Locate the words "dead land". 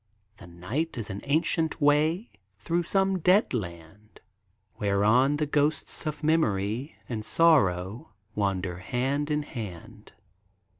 3.19-4.19